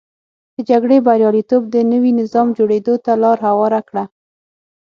[0.55, 4.03] د جګړې بریالیتوب د نوي نظام جوړېدو ته لار هواره کړه.